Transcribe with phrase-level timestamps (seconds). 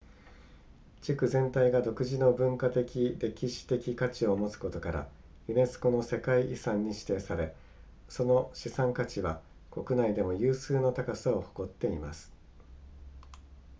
[1.03, 5.07] 地区全体が独自の文化的歴史的価値を持つことから
[5.47, 7.55] ユネスコの世界遺産に指定され
[8.09, 12.31] その資産価値は国内でも有数の高さを誇っています